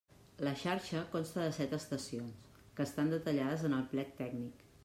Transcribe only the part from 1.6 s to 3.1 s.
estacions, que